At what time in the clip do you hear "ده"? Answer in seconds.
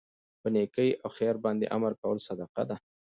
2.69-2.75